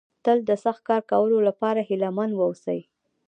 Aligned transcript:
تل 0.23 0.37
د 0.49 0.51
سخت 0.63 0.81
کار 0.89 1.01
کولو 1.11 1.37
لپاره 1.47 1.79
هيله 1.89 2.09
مند 2.17 2.33
ووسئ. 2.35 2.79